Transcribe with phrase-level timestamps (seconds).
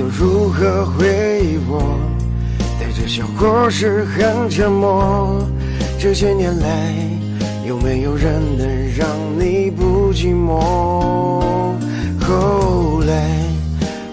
[0.00, 2.00] 都如何回忆我？
[2.80, 5.46] 带着笑或是很沉默。
[5.98, 6.94] 这些年来，
[7.66, 8.66] 有没有人能
[8.96, 9.06] 让
[9.38, 11.74] 你不寂寞？
[12.18, 13.28] 后来，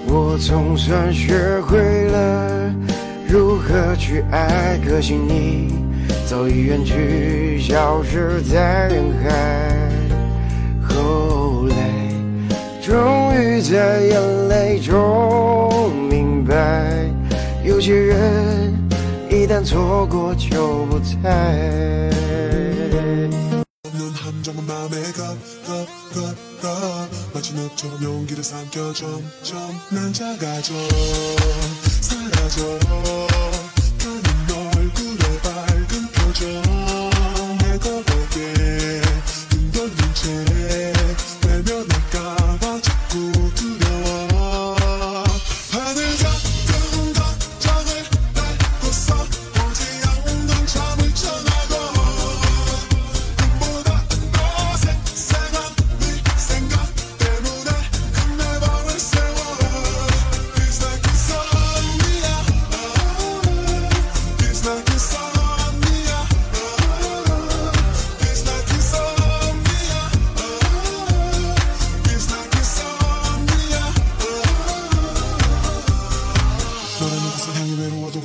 [0.07, 2.75] 我总算学会了
[3.25, 5.73] 如何去爱，可惜你
[6.25, 9.71] 早已远去，消失在人海。
[10.81, 11.75] 后来，
[12.81, 14.46] 终于在眼泪
[17.76, 18.74] 有些人
[19.30, 22.12] 一旦错过就不再。
[23.92, 25.36] 없는 함정은 마음에 가,
[27.34, 29.60] 마치 너처럼 용기를 삼켜 점점
[29.90, 31.85] 난 작아져 사라져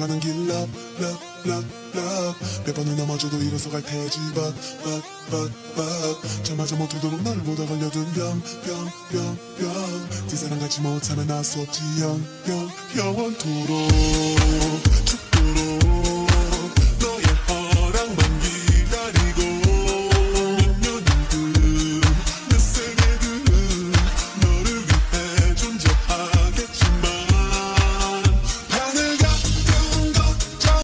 [0.03, 4.19] 향해 외로워도 가는 길 love love love love 몇 번을 넘어져도 일어서 갈 테지.
[4.35, 6.45] But but but but.
[6.45, 10.09] 저마저 못하도록 너를 보다 걸려든 병병병병.
[10.29, 11.81] 뒷사람 같지 못하면 나수 없지.
[12.01, 13.69] 영 영 영원토록